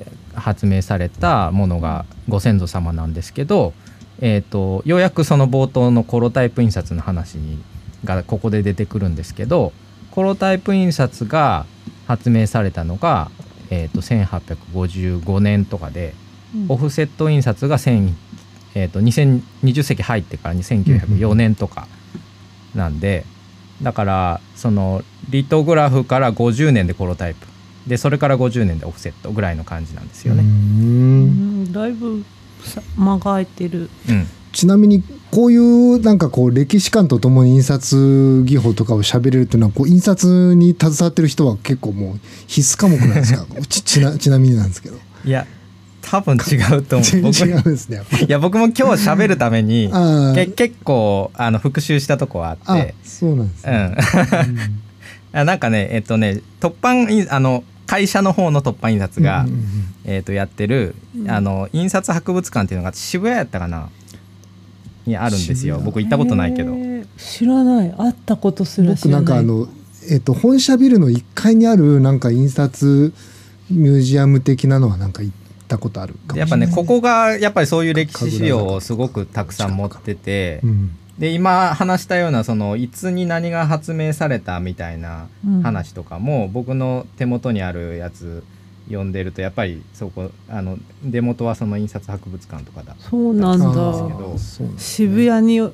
[0.00, 3.72] えー発明されたものがご先祖様なんですけど、
[4.20, 7.58] えー、とようやくその冒頭のコロタイプ印刷の話に
[8.04, 9.72] がここで出てくるんですけど
[10.10, 11.66] コロタイプ印刷が
[12.06, 13.30] 発明されたのが、
[13.70, 16.14] えー、と1855年とかで
[16.54, 16.66] うん。
[16.68, 18.12] オフセット印刷が1000、
[18.74, 21.88] えー、と2020世紀入ってから1904年とか
[22.74, 23.24] なんで
[23.82, 27.46] だからそのリトグラフから50年でコロタイプ。
[27.86, 30.42] でそれから50年でオフセットぐらいの感じなんですようね。
[30.42, 32.24] うんんだいぶ
[32.64, 33.90] さ間が空いてる。
[34.08, 34.26] うん。
[34.52, 35.04] ちなみに
[35.36, 43.44] こういうなんかこう歴史観とともに印刷技法とかを喋れるっていうのはこう印刷に携わってる人は結構もう必須科目なんですか？
[43.68, 44.96] ちちなちなみになんですけど。
[45.26, 45.46] いや
[46.00, 47.20] 多分違うと思う。
[47.20, 49.92] 僕違うんですね いや僕も今日喋るために
[50.34, 53.94] け結構あの復習したとこはあっあてそうなんですね、
[55.34, 55.38] うん。
[55.38, 59.46] あなんかねえっとね突版印あの会社の方の突版印刷が、
[60.06, 63.90] えー、とやってる、うんあの印刷博物館っていうのが渋谷やったかな
[65.06, 65.80] にあるんですよ。
[65.84, 66.74] 僕行ったことないけど。
[67.16, 67.90] 知らない。
[67.92, 69.24] 会ったことすら知僕らない。
[69.24, 69.68] なんかあの、
[70.10, 73.12] えっと本社ビルの1階にあるなんか印刷
[73.70, 75.34] ミュージアム的なのはなんか行っ
[75.66, 76.40] たことあるかもしれない。
[76.40, 80.96] やっぱねここがやっぱりそういう歴史資料をすごくたくさん持っててうん。
[81.18, 88.44] で今話したようなそのいつに何が発明されたみたいなうん話とかも僕の手元にあるやつ
[88.86, 93.68] 読んでるとやっぱりそこあの出元はその印刷博物館とかだそうなんだ。
[94.78, 95.72] 渋谷に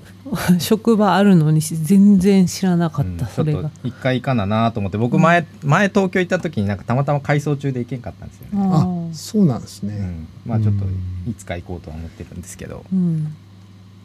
[0.59, 3.19] 職場あるのに全然知らなかった、うん。
[3.19, 8.51] ちょっとそれが一回行かななと思って僕前,、前東京行った時になんかたまたま改装中で行けんかったんですよね。
[8.55, 10.85] あーそうなんですね、うん、まあちょっと
[11.31, 13.35] いつか行こうとは思ってるんですけど、うん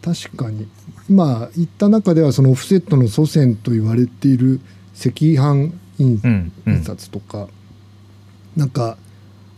[0.02, 0.68] 確かに。
[1.10, 4.62] 今言った中ではそのオフセットの祖先と言われている
[5.00, 6.52] 赤飯印うん。
[6.66, 6.74] うん。
[6.76, 7.48] 印刷とか、
[8.58, 8.98] なんか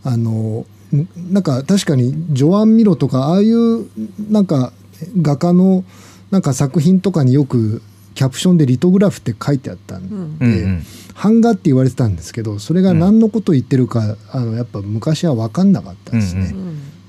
[0.04, 3.86] あのんなんか確かにジョアン・ミロとかああいう
[4.30, 4.72] なんか
[5.20, 5.84] 画家の
[6.30, 7.82] なんか作品とかによく
[8.14, 10.36] キャプションでリトグラフって書いてあったんで、うん。
[10.40, 10.82] うんうん。
[11.14, 16.54] 版画って言われてたんですけどそれが何のことを言ってるか、あのやっぱ昔は分かんなかったですね。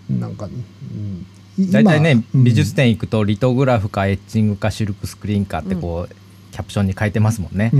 [0.10, 1.26] なんか、うん。
[1.58, 6.16] い大体ね今美術展行くとリトグラフかエッチングかシルクスクリーンかってこう、
[6.52, 7.72] キャプションに書いてますもんね。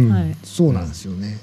[0.44, 1.40] そうなんですよね。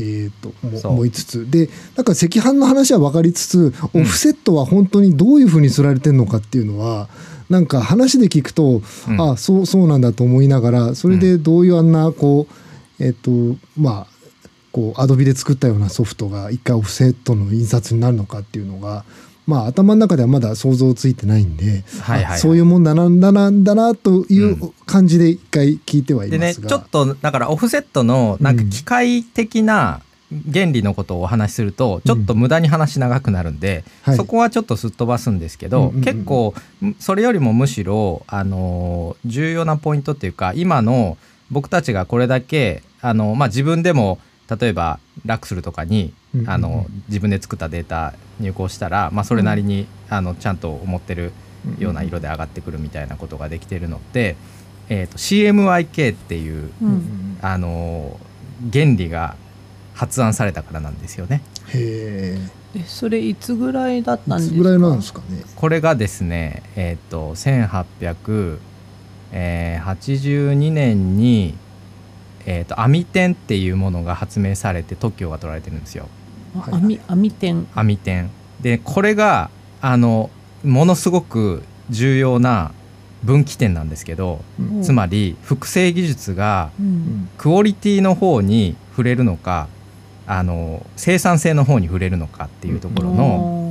[0.00, 0.92] えともそう。
[0.92, 1.50] 思いつつ。
[1.50, 7.08] でなんか赤飯の話は分かりつつオフセットは本当にどういうふうにすられてるのかっていうのは
[7.48, 9.20] なんか話で聞くと、うん。
[9.20, 12.46] あそうそうなんだと思いながらそれでどういうあんなこ
[13.00, 13.30] うえっ、と
[13.76, 14.18] まあ
[14.72, 19.04] こうアドビで作ったようなソフトが一回オフセットの印刷になるのかっていうのが
[19.48, 26.64] まあ頭の中ではまだ想像ついてないんで、はいはいそういうもんだなんだなんだなという感じで一回聞いてはいでますが。
[26.64, 30.02] ねちょっとだからオフセットのなんか機械的な
[30.52, 34.16] 原理のことをお話しするとちょっと無駄に話長くなるんで、はい。
[34.16, 36.02] そこはちょっとすっ飛ばすんですけど、うんうんうん。
[36.02, 36.52] 結構
[36.98, 41.16] それよりもむしろ、あのー重要なポイントっていうか今の
[41.50, 46.50] 僕たちがこれだけ、あのまあ、自分でも例えばラクスルとかに、うんうんうん。
[46.50, 51.32] あの自分で作ったデータ入稿したら、まあ、それなりに、あのちゃんと思ってる
[51.78, 54.36] ような色で上がってくるみたいなことができてるのって、
[54.88, 57.38] えー、と CMYK っていう、うん。
[57.42, 58.28] あのー
[58.72, 59.36] 原理が
[59.94, 61.42] 発案されたからなんですよね。
[61.68, 62.36] へ
[62.74, 64.54] えそれいつぐらいだったんですか？
[64.56, 65.44] つぐらいなんですかね？
[65.54, 68.58] これがですね、えっ、と、1882
[70.72, 71.54] 年に、
[72.50, 76.08] えっ、と、網点っていうものが発明されて特許が取られてるんですよ。
[76.58, 78.30] はい網網点網点。
[78.62, 79.50] で、これが、
[79.82, 80.30] あの、
[80.64, 82.72] ものすごく重要な
[83.22, 89.68] 分岐点なんですけど、うんつまり、複製技術がうんクオリティの方に触れるのか、
[90.26, 93.67] あの生産性の方に触れるのかっていうところの、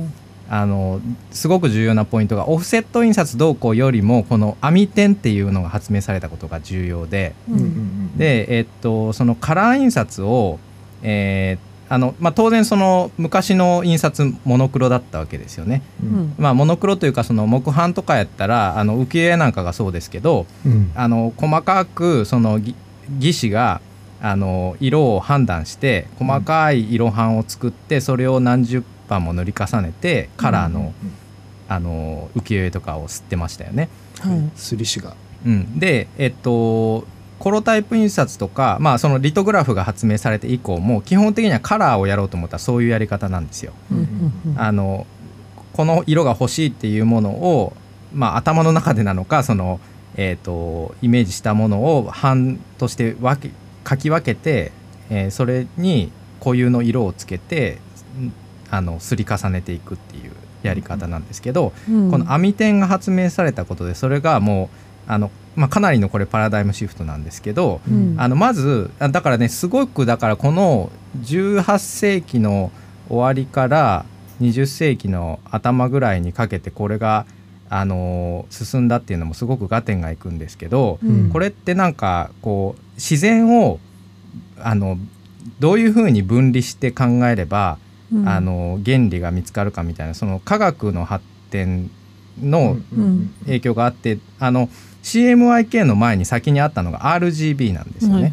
[0.50, 10.58] あのすごく重要なポイントがオフセット印刷動向よりもこの網点っていうのが発明されたことが重要でううんで、えっと、そのカラー印刷を、
[11.02, 15.82] えーあのまあ、当然その昔の印刷モノクロだったわけですよね。
[16.02, 16.12] ううん。
[16.26, 20.92] んまあ、モノクロというかその木版とかやったらあの浮世絵なんかがそうですけどうん。
[20.94, 22.74] あの細かくそのぎ
[23.18, 23.80] 技師が
[24.20, 30.92] あの色を判断して細かい色版を作ってそれを何十版も塗り重ねてカラーの,、
[31.68, 33.88] あの浮世絵とかを吸ってましたよね。
[34.20, 35.14] はいすりしが。
[35.46, 37.06] うん、でえっと
[37.38, 43.72] コロタイプ印刷とか、まあ、そのリトグラフが発明されて以降も基本的にはカラーをやろうと思ったらそういうやり方なんですよ。
[43.92, 45.06] うんうんうんあの
[45.72, 47.72] この色が欲しいっていうものを、
[48.12, 49.78] まあ、頭の中でなのかその、
[50.16, 53.54] えー、とイメージしたものを版として分け
[53.88, 54.72] 書き分けて、
[55.08, 57.78] えーそれに固有の色をつけて
[58.18, 58.32] ん
[58.70, 62.10] あのすり重ねていくっていうやり方なんですけど、うん。
[62.10, 64.70] この網点が発明されたことでそれがも
[65.08, 68.14] うあの、まあ、かなりのこれパラダイムシフトなんですけど、うん。
[68.18, 72.70] あのまずあだからねすごくだからこの18世紀の
[73.08, 74.04] 終わりから
[74.40, 77.26] 20世紀の頭ぐらいにかけてこれが、
[77.70, 81.30] あのー進んだっていうのもすごく合点がいくんですけど、うん。
[81.30, 83.78] これってなんかこう自然を
[84.58, 84.98] あの
[85.60, 87.87] どういうふうに分離して考えれば、うん
[88.24, 91.90] あの原理が見つかるかみたいなその科学の発展
[92.42, 93.34] のうん。
[93.44, 94.68] 影響があってあの
[95.02, 98.28] CMYK の前に先にあったのが RGB なんですよね。
[98.28, 98.32] はいは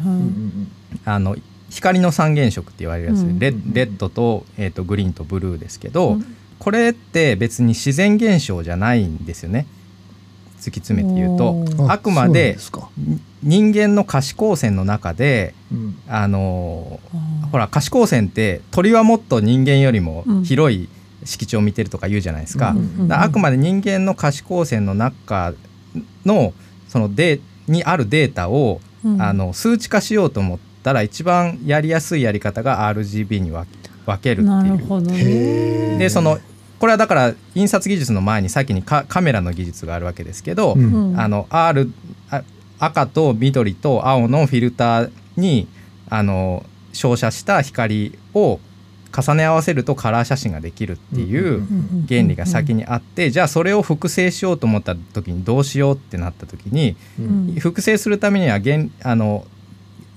[1.04, 1.36] あの
[1.70, 6.36] 光の三原色って言われるやつ、うんレッレッドと,、えー、とグリーンとブルーですけど、うん。
[6.58, 9.66] これって別に自然現象じゃないんですよね。
[10.58, 11.64] 突き詰めて言うと。
[11.88, 12.56] あくまで
[13.42, 15.98] 人間の可視光線の中でうん。
[16.08, 17.00] あの
[17.56, 20.44] ほら可視光線って鳥はもっと人間よりもうん。
[20.44, 20.90] 広い
[21.24, 22.74] 敷地を見てるとか言うじゃないですか。
[23.08, 25.54] あくまで人間の可視光線の中
[26.26, 26.52] の
[26.86, 29.22] そのデにあるデータを、うん。
[29.22, 33.66] あの数値化しようと思ったら一番やりやすいやり方が RGB に分
[34.04, 34.46] 分けるっていう。
[34.48, 35.92] なるほどへー。
[35.92, 36.38] ねでその
[36.78, 41.12] これはだから印刷技術の前に先にカカメラの技術があるわけですけど、うん。
[41.12, 41.18] うん。
[41.18, 41.90] あの R
[42.28, 42.42] あ
[42.78, 45.68] 赤と緑と青のフィルターに
[46.10, 46.66] あの
[46.96, 48.58] 照射した光を
[49.16, 51.62] 重ね合わせるとカラー写真ができるっていう
[52.08, 56.96] 原理が先にあってじゃあそれを複製しようと思った時にどうしようってなった時に
[57.58, 59.46] 複製するためには現あの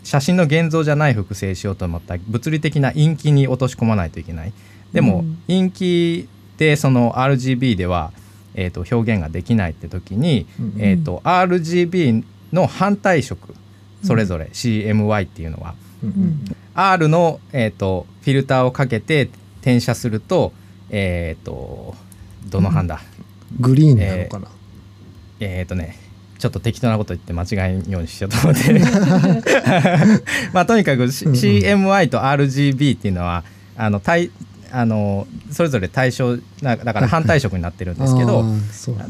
[0.04, 4.54] 写真の現像じゃない複製しようと思った物理的な陰気に落とし込まないといけない
[4.92, 8.12] でも陰気でその RGB では、
[8.54, 13.56] えー、と表現ができないって時に、えー、と RGB の反対色
[14.04, 15.76] それぞれ CMY っていうのは、
[16.74, 19.30] R の、えー、とフィルターをかけて
[19.62, 20.54] 転写すると
[20.90, 21.96] えっ、と
[22.50, 23.02] どの班だ、
[23.60, 24.48] グリーンなのかな、
[25.40, 25.98] えっ、とね
[26.40, 28.80] ちょっと適当なこと言って間違えんようにしようと思って。
[30.54, 31.40] まあとにかく、C- うんうん。
[31.40, 33.44] CMY と RGB っていうのは
[33.76, 34.32] あの対
[34.72, 38.46] あのそれぞれ対象なだから反対色になってるんですけど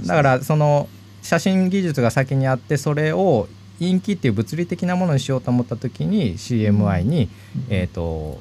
[0.05, 0.87] だからその
[1.21, 3.47] 写真技術が先にあってそれを
[3.79, 7.29] 陰気っていう物理的なものにしようと思った時に CMY に、
[7.69, 8.39] えー、と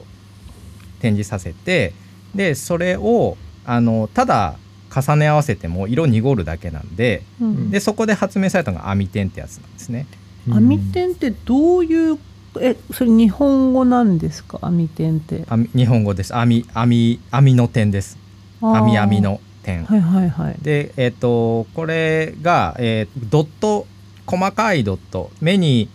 [1.01, 1.93] 展示させて
[2.35, 4.57] でそれをあのただ
[4.95, 7.71] 重ね合わせても色濁るだけなんでうん。
[7.71, 10.07] でそこで発明されたのが網点ってやつなんですね。
[10.47, 12.19] 網点ってどういう
[12.61, 14.59] えそれ日本語なんですか？
[14.63, 15.45] 網点って。
[15.49, 16.35] 網日本語です。
[16.35, 18.17] 網網網の点です。
[18.63, 19.85] 網網の点。
[19.85, 20.57] はいはいはい。
[20.63, 23.87] でえっ、とこれが、えードット
[24.29, 25.89] 細かいドット目に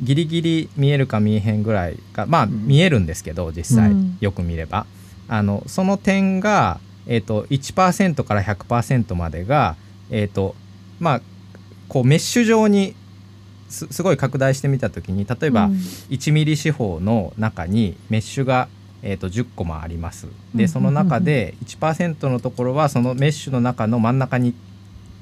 [0.00, 2.66] ギリギリ見えるか見えへんぐらいかまあ、ん。
[2.66, 4.18] 見えるんですけど実際、うん。
[4.20, 4.86] よく見れば。
[5.26, 9.76] あのその点が、えー、と1%から100%までが
[10.10, 10.54] えっ、と
[11.00, 11.20] まあ
[11.88, 12.94] こうメッシュ状に
[13.68, 15.72] すすごい拡大してみた時に例えば、うん。
[15.74, 18.68] 1ミリ四方の中にメッシュが、
[19.02, 20.26] えー、と10個もあります。
[20.26, 20.58] うん。
[20.58, 24.54] でその中で1%のところはそのメッシュの中の真ん中に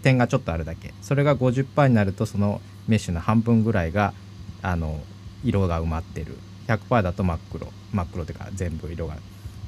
[0.03, 0.93] 点がちょっとあるだけ。
[1.03, 4.13] それが50%になるとそのメッシュの半分ぐらいが
[4.61, 5.01] あの
[5.45, 6.37] 色が埋まってる。
[6.69, 7.69] 100%だと真っ黒。
[7.93, 9.17] 真っ黒というか全部色が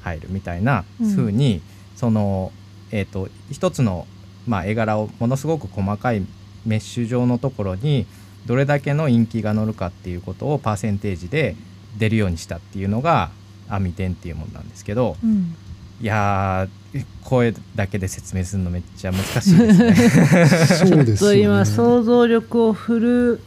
[0.03, 1.15] 入るみたいなうん。
[1.15, 1.61] 風に、
[1.95, 2.51] その、
[2.91, 4.05] えー、と一つの、
[4.47, 6.25] まあ、絵柄をものすごく細かい
[6.65, 8.05] メッシュ状のところに
[8.45, 11.55] どれだけの陰気が乗るかっていうことをパーセンテージで
[11.97, 13.31] 出るようにしたっていうのが
[13.69, 15.55] 網点っていうものなんですけどうん。
[16.01, 16.84] いやー
[17.23, 20.45] 声だけで説明するのめっちゃ難しいですね。
[20.89, 21.41] そうですね。
[21.41, 23.39] 今想像力をフル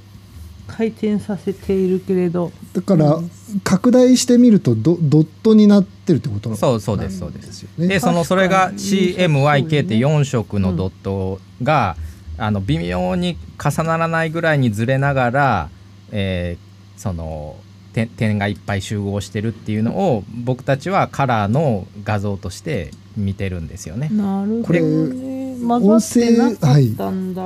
[0.66, 2.52] 回転させているけれど。
[2.72, 3.18] だから
[3.64, 7.62] 拡大してみるとドドットになってるってことなのそうそうですそうです。
[7.62, 7.88] よね。
[7.88, 11.96] でそのそれが CMYK って4色のドットが、
[12.36, 15.68] あの微妙に重ならないぐらいにずれながら、
[16.12, 17.54] えーその
[17.92, 24.08] 点点がいっぱい集合してるっていうのを僕たちはカラーの画像として見てるんですよね。
[24.10, 27.42] なるほこれどね混ざってなかったんだ、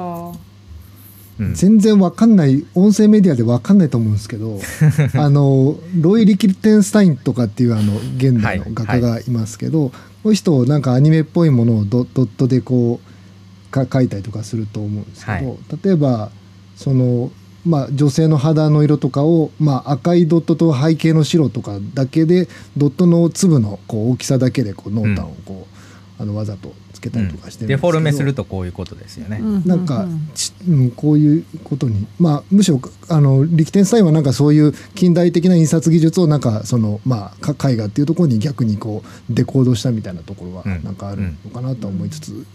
[1.40, 1.54] うん。
[1.54, 4.60] 全然わかんない音声メディアでわかんないと思うんですけど
[5.18, 9.90] あのロイ・リキルテンスタインとかっていうあの現代の画家がいますけど、
[10.22, 15.58] この人なんかアニメっぽいものをドドットでこうか描いたりとかすると思うんですけど、はい。
[15.82, 16.30] 例えば
[16.76, 17.32] その
[17.64, 29.38] まあ、女性の肌の色とかを、まあ、赤いドットと背景の白とかだけでドットの粒のこう大きさだけでこう濃淡をこう、あのわざとつけたりとかしてるんですけど、デフォルメするとこういうことですよね。
[29.42, 40.84] うなんか、ちうん、こういうことにまあむしろあのリキテンスタインはなんかそういう近代的な印刷技術をなんかそのまあか絵画っていうところに逆にこうデコードしたみたいなところはうん。
[40.84, 42.46] なんかあるのかなとは思いつつ、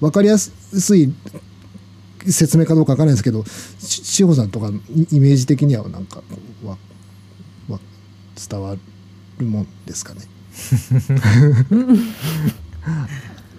[0.00, 1.12] わかりやすい
[2.32, 3.44] 説明かどうかわからないですけど
[3.78, 6.22] 志保さんとかイメージ的にはなんか
[6.64, 6.76] わ
[7.68, 7.78] わ
[8.48, 8.76] 伝わ
[9.38, 10.20] るもんですかね？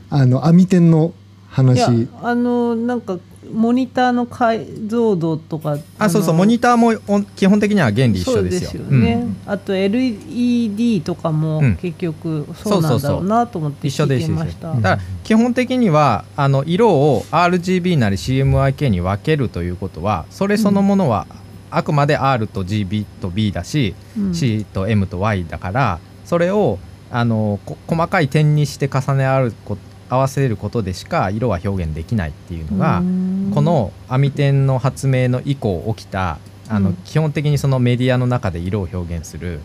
[0.09, 1.13] あの網店の
[1.49, 3.19] 話いやあのなんか
[3.51, 8.59] モニターの解像度とかあそうそうのモニターもお基本的には原理一緒ですよ。
[8.59, 9.37] ですよね、うん。
[9.45, 11.75] あと LED とかもうん。
[11.77, 21.27] 結局そうなんだろうなと思って聞い一緒ですてました、だから基本的にはあの色を RGB なり CMYK に分けるということはそれそのものは
[21.69, 24.33] あくまで R と GB と B だし、うん。
[24.33, 26.79] C と M と Y だからそれを
[27.09, 29.77] あのこ細かい点にして重ね合うこ
[30.09, 33.51] 合わせることでしか色は表現できないっていうのが、うん。
[33.53, 36.39] この網点の発明の以降起きた
[36.69, 36.95] あの、うん。
[36.97, 39.59] 基本的にそのメディアの中で色を表現する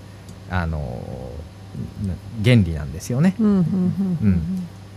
[0.50, 1.02] あの
[2.44, 3.34] 原理なんですよね。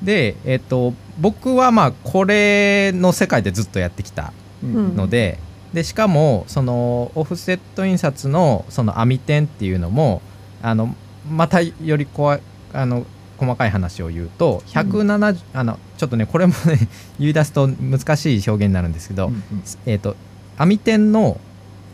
[0.01, 4.95] で、えっと、僕はまあこれの世界でずっとやってきたうん。
[4.95, 5.39] ので,、
[5.73, 10.21] でしかもそのオフセット印刷のその網点っていうのも
[10.61, 10.95] あの
[11.29, 12.39] またよりこわ
[12.73, 13.05] あの
[13.37, 16.87] 細かい話を言うと170、あのちょっとねこれもね
[17.19, 19.43] 言い出すと難しい表現になるんですけど、うん
[19.85, 20.15] えっと
[20.57, 21.39] 網点の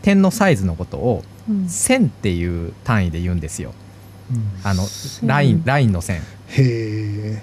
[0.02, 1.68] 点のサイズのことをうん。
[1.68, 3.72] 線っていう単位で言うんですよ。
[4.30, 4.60] うん。
[4.64, 6.20] あの線ラインラインの線。
[6.20, 6.22] へ
[6.58, 7.42] え。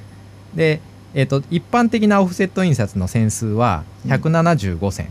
[0.55, 0.81] で、
[1.13, 5.09] えー、と一般的なオフセット印刷の線数は175線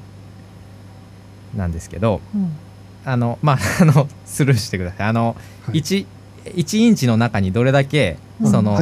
[1.54, 2.52] なんですけど、うん。
[3.04, 5.08] あのまあ あのスルーしてください。
[5.08, 5.36] あの、
[5.66, 5.78] はい。
[5.78, 6.06] 1,
[6.54, 8.78] 1インチの中にどれだけその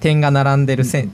[0.00, 1.10] 点が並んでる線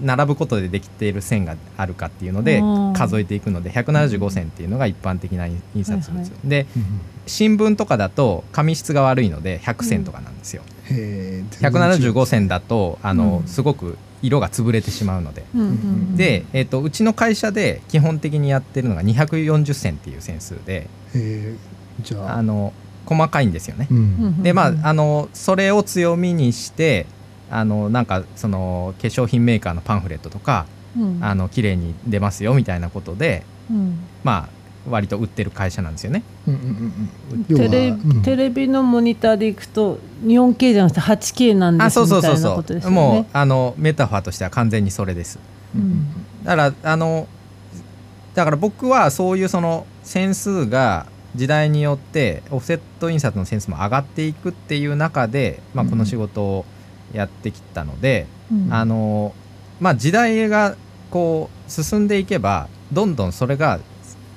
[0.00, 2.92] 並ぶことでできている線があるかっていうのでうん。
[2.92, 6.84] 数えていくので175線っていうのが一般的な印印刷物、でうん
[7.26, 13.46] 新聞とかだと紙質が悪いので100線とかなんですよ、へー175線だとあの、うん。
[13.46, 20.88] すごく色が潰れてしまうので、うんうんで、えっとうちの会社で基本的にやってるのが240線っていう線数で
[22.00, 22.38] じゃあ。
[22.38, 22.72] あの
[23.08, 23.94] 細かいんですよねう。
[23.94, 24.00] うん
[24.40, 27.06] んでまああのそれを強みにして
[27.50, 34.58] あのなんかその化粧品メーカーのパンフレットとかうんあの綺麗に出ますよみたいなことでうんまあ
[34.90, 36.22] 割と売ってる会社なんですよね。
[36.46, 36.68] うんうんうん
[37.32, 42.56] うん要はテレうんテレビのモニターでいくと 4K じゃなくて 8K なんですみたいなそうそうそう。
[42.56, 42.96] ことですよね。
[42.96, 45.38] もうあのメタファーとしては完全にそれです。
[45.74, 46.06] うん
[46.44, 47.26] だからあの
[48.34, 51.06] だから僕はそういうその線数が
[51.38, 56.64] 時代によってオフセット印刷の線数も上がっていくっていう中で、まあ、この仕事を
[57.12, 58.72] やってきたので、うん。
[58.72, 59.32] あの
[59.80, 60.76] まあ時代が
[61.10, 63.78] こう進んでいけばどんどんそれが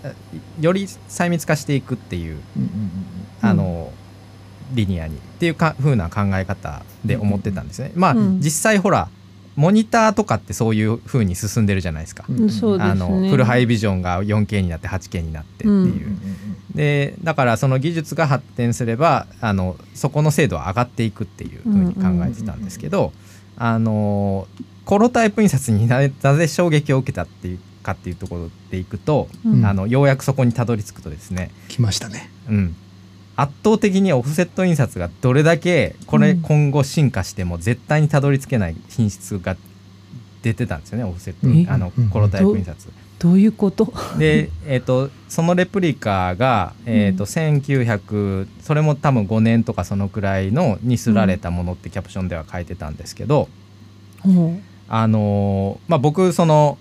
[0.04, 0.16] え
[0.60, 2.40] より細密化していくっていう
[3.42, 3.92] あの、
[4.74, 7.92] リニアにっていうか風な考え方で思ってたんですね。
[7.96, 8.40] まあ、うん。
[8.40, 9.10] 実際ほら
[9.62, 12.26] モニターとかってそういう風に進んでるじゃないですか。
[12.28, 12.50] うん。
[12.50, 12.92] そうですね。
[12.92, 16.20] あのフルハイビジョンが 4K になって 8K になってっていう、うん。
[16.74, 23.14] でだからその技術が発展すればあのそこの精度は上がっていくっていうふうに考えてたんですけど、
[23.56, 24.48] あの
[24.86, 29.64] コロタイプ印刷にななぜ衝撃を受けたっていうかっていうところでいくと、うん。
[29.64, 32.32] あのようやくそこにたどり着くとですね、来ましたね。
[32.50, 32.76] うん、
[33.42, 36.42] 圧倒的にオフセット印刷がどれだけこれうん。
[36.42, 39.56] 今後進化しても絶対にたどり着けない品質が
[40.44, 41.72] 出てたんですよねオフセット、え？
[41.72, 42.10] あのうん。
[42.10, 42.90] コロタイプ印刷。
[43.20, 43.94] どういうこと？
[44.18, 53.48] で、えー、とそのレプリカが、えーと1900それも多分5年とかそのくらいのにすられたものってキャプションでは書いてたんですけど、
[54.22, 56.78] ほあのーまあ、僕その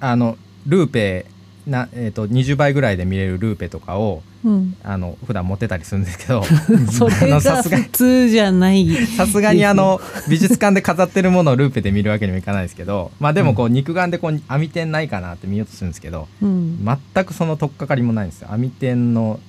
[0.00, 1.26] あのルーペ
[1.66, 6.44] な、えー、と20倍ぐらいで見れるルーペとかをううん、あの普段持ってたりするんですけど。
[6.92, 8.86] それがさすが普通じゃない。
[9.16, 16.78] さすがにあの美術館で飾ってるものをルーペで見るわけにもいかないですけどまあでもこう肉眼でこう網点ないかなって見ようとするんですけどうん、
[17.14, 18.48] 全くその取っかかりもないんですよ。
[18.52, 19.40] 網点の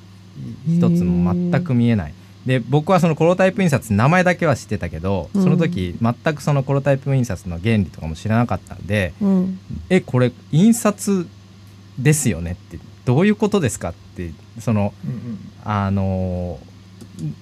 [0.67, 2.13] 一つも全く見えない。
[2.47, 5.43] で僕はそのコロタイプ印刷名前だけは知ってたけどうん。
[5.43, 9.59] その時全くそのコロタイプ印刷の原理とかも知らなかったんでうん、
[9.89, 11.27] えこれ印刷
[11.99, 14.93] ですよねってどういうことですかってその
[15.63, 16.59] あの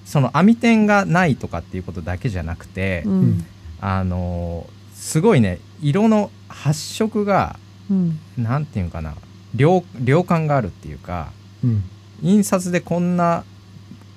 [0.04, 3.46] その網点がないとかっていうことだけじゃなくて、うん、
[3.80, 7.58] あのすごいね色の発色が
[7.90, 9.14] うん、なんていうのかな
[9.54, 11.32] 量量感があるっていうか
[11.62, 11.82] うん。
[12.22, 13.44] 印刷でこんな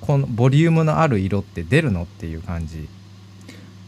[0.01, 2.87] このボリュームのある色って出るのっていう感じ。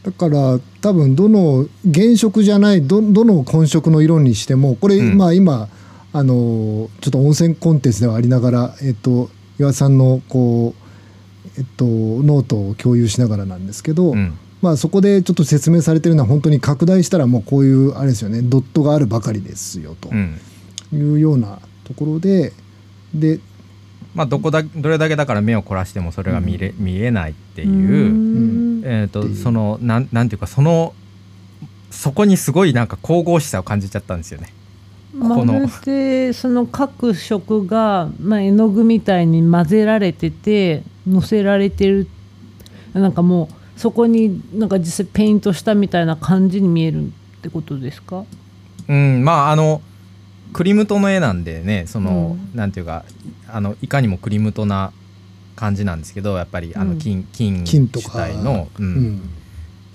[0.02, 5.16] だから多分どの原色じゃないどどの混色の色にしてもこれ、うん。
[5.16, 5.68] まあ今
[6.14, 14.38] あのちょっと音声コンテンツではありながら、えっと、岩田さんのこう、えっと、ノートを共有しながらなんですけど、うん。
[14.60, 20.38] まあ、そこでちょっと説明されてるのは本当に拡大したらもうこういうあれですよねドットがあるばかりですよとうん。
[20.92, 22.52] いうようなところで
[23.12, 23.40] で
[24.14, 28.82] まあどこだどれだけだから目を凝らしてもそれが見れ、見えないっていう、うん。
[28.84, 29.36] えー、とっていう。
[29.36, 30.94] そのなんなんていうかその
[31.90, 34.52] そこにすごいなんか神々しさを感じちゃったんですよね。
[35.14, 35.60] まこの。
[35.60, 42.08] るでその各色が、まあ、絵の具みたいに混ぜられてて乗せられてる。
[42.94, 47.08] なんかもうそこになんか実際ペイントしたみたいな感じに見えるっ
[47.42, 48.24] てことですか？
[48.88, 49.80] うん、まああの
[50.52, 53.04] クリムトの絵なんでねその、うなんていうか
[53.48, 54.92] あのいかにもクリムトな
[55.56, 56.88] 感じなんですけどやっぱりあうん。
[56.94, 58.08] の金,、金金とか。
[58.10, 58.92] 主体の、ううん。
[59.16, 59.22] ん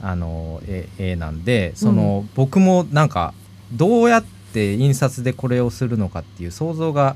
[0.01, 3.33] あの絵絵なんでその、僕もなんか
[3.73, 7.15] どうやって印刷でこれをするのかっていう想像が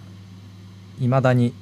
[1.00, 1.54] いまだに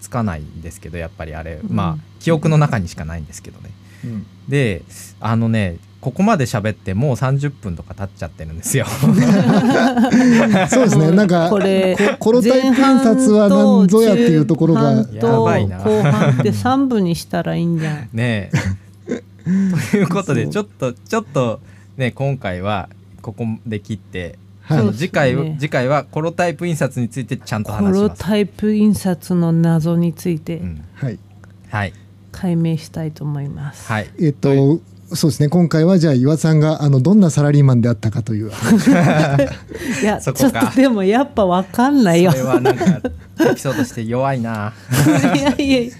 [0.00, 3.70] つかないんですけどやっぱりあれ、うんまあ記憶の中にしかないんですけどね。
[4.04, 4.82] うんで
[5.20, 8.84] あのねここまで喋ってもう30分とか経っちゃってるんですよ。
[10.68, 18.08] そうですねなんかこれこコロタイプ印刷は何ぞやっていうところがやばいな後半って3部にしたらいいんじゃん。
[18.12, 18.50] ね
[19.08, 19.22] え。
[19.90, 21.60] ということでちょっとちょっと
[21.96, 22.90] ね今回は
[23.22, 24.94] ここで切って、はい。
[24.94, 28.02] 次回次回はコロタイプ印刷についてちゃんとコ話します。
[28.02, 31.18] ロタイプ印刷の謎についてうん、はい。
[31.70, 31.92] はい。
[32.32, 33.86] 解明したいと思います。
[33.86, 34.10] はい。
[34.20, 34.80] えっと
[35.14, 35.50] そうですね。
[35.50, 38.50] 今回はじゃあ岩さんがあのどんなサラリーマンであったかという
[40.02, 44.72] いやちょっとでもやっぱわかんないよそれはなんかエピソードして弱いな。
[45.36, 45.94] いやいやいや。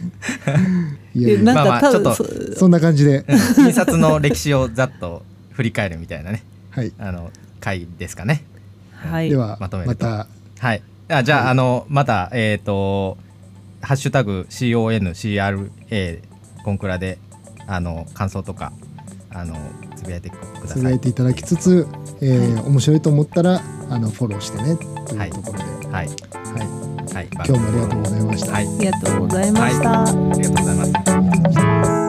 [1.15, 3.27] いやなんか多分あちょっとそそんな感じで。
[3.59, 6.43] 印刷の歴史をざっと振り返るみたいなね。
[6.71, 6.91] はい。
[6.99, 8.45] あの回ですかね
[9.09, 9.31] はい。
[9.31, 10.07] ではまとめると。
[10.07, 10.27] ま
[10.59, 10.67] た。
[10.67, 10.83] はい。
[11.09, 13.19] あじゃあ,、あのまたえっ、と
[13.83, 16.21] 「ハッシュタグ #CONCRA
[16.65, 17.19] コンクラ」で
[17.67, 18.73] あの感想とか
[19.31, 19.55] あの
[19.97, 20.83] つぶやいてくだつさい。
[20.83, 21.87] ぶやいていただきつつ、
[22.21, 26.07] えー面白いと思ったらあのフォローしてねというところで、はい。
[26.07, 26.09] はい。
[27.15, 27.29] はい。
[27.33, 28.53] 今日もありがとうございました。
[28.53, 28.67] はい。
[28.67, 30.03] ありがとうございました。
[30.03, 30.93] ありがとうございまし
[31.95, 32.04] た